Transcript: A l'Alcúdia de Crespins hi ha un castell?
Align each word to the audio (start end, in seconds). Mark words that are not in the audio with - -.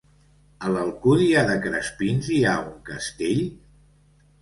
A 0.67 0.71
l'Alcúdia 0.75 1.45
de 1.51 1.59
Crespins 1.67 2.33
hi 2.39 2.41
ha 2.47 2.57
un 2.65 2.75
castell? 2.91 3.49